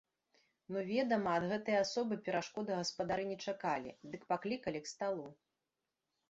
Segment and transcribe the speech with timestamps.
[0.75, 5.29] Ну, ведама, ад гэтай асобы перашкоды гаспадары не чакалі, дык паклікалі к сталу.